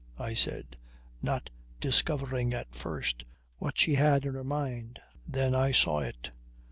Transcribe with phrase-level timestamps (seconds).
[0.17, 0.77] I said,
[1.21, 3.23] not discovering at first
[3.59, 4.99] what she had in her mind.
[5.27, 6.31] Then I saw it.